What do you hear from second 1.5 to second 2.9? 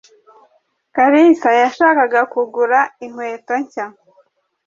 yashakaga kugura